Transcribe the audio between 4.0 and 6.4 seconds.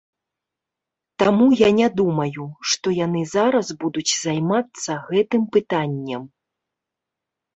займацца гэтым пытаннем.